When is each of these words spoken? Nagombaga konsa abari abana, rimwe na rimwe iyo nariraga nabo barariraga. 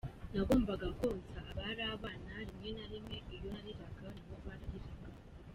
Nagombaga 0.33 0.87
konsa 0.99 1.37
abari 1.51 1.83
abana, 1.95 2.31
rimwe 2.47 2.69
na 2.77 2.85
rimwe 2.91 3.15
iyo 3.33 3.41
nariraga 3.49 4.07
nabo 4.15 4.35
barariraga. 4.45 5.07